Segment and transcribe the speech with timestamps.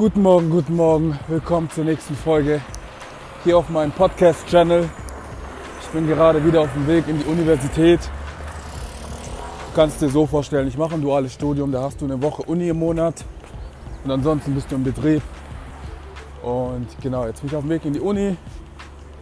[0.00, 1.18] Guten Morgen, guten Morgen.
[1.28, 2.62] Willkommen zur nächsten Folge
[3.44, 4.88] hier auf meinem Podcast-Channel.
[5.82, 8.00] Ich bin gerade wieder auf dem Weg in die Universität.
[8.00, 12.40] Du kannst dir so vorstellen, ich mache ein duales Studium, da hast du eine Woche
[12.44, 13.26] Uni im Monat
[14.02, 15.20] und ansonsten bist du im Betrieb.
[16.42, 18.38] Und genau, jetzt bin ich auf dem Weg in die Uni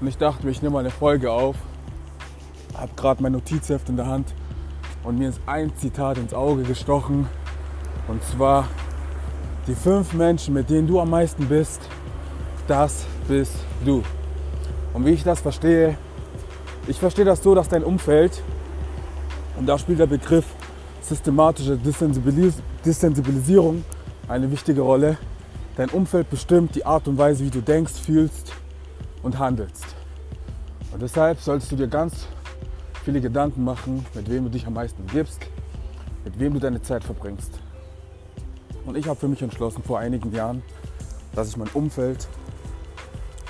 [0.01, 1.57] und ich dachte mir, ich nehme mal eine Folge auf.
[2.77, 4.33] Habe gerade mein Notizheft in der Hand
[5.03, 7.27] und mir ist ein Zitat ins Auge gestochen.
[8.07, 8.69] Und zwar,
[9.69, 11.83] die fünf Menschen, mit denen du am meisten bist,
[12.67, 13.53] das bist
[13.85, 14.03] du.
[14.95, 15.97] Und wie ich das verstehe,
[16.87, 18.43] ich verstehe das so, dass dein Umfeld,
[19.59, 20.47] und da spielt der Begriff
[21.03, 22.55] systematische Desensibilis
[22.85, 23.85] Desensibilisierung
[24.29, 25.19] eine wichtige Rolle.
[25.77, 28.53] Dein Umfeld bestimmt die Art und Weise, wie du denkst, fühlst
[29.23, 29.85] und handelst.
[30.93, 32.27] Und deshalb solltest du dir ganz
[33.05, 35.41] viele Gedanken machen, mit wem du dich am meisten gibst,
[36.25, 37.53] mit wem du deine Zeit verbringst.
[38.85, 40.63] Und ich habe für mich entschlossen vor einigen Jahren,
[41.35, 42.27] dass ich mein Umfeld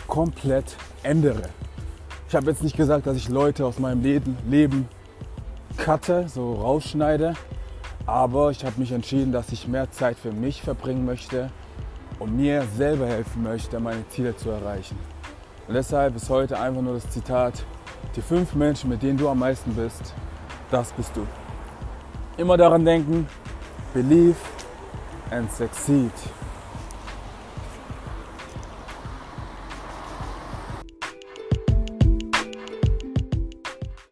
[0.07, 1.43] komplett ändere.
[2.29, 4.89] Ich habe jetzt nicht gesagt, dass ich Leute aus meinem Leben, Leben
[5.77, 7.35] cutte, so rausschneide,
[8.05, 11.51] aber ich habe mich entschieden, dass ich mehr Zeit für mich verbringen möchte
[12.19, 14.99] und mir selber helfen möchte, meine Ziele zu erreichen.
[15.69, 17.65] Und deshalb ist heute einfach nur das Zitat,
[18.17, 20.15] die fünf Menschen, mit denen du am meisten bist,
[20.71, 21.27] das bist du.
[22.37, 23.29] Immer daran denken,
[23.93, 24.37] believe
[25.31, 26.13] and succeed.